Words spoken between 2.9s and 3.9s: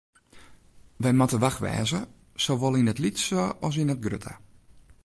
it lytse as